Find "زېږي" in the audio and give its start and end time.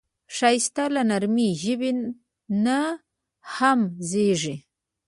4.09-4.55